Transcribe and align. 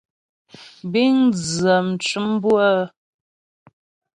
Bíŋ 0.91 1.13
dzə 1.35 1.73
mcʉ̌m 1.87 2.27
bʉ́ə. 2.43 2.71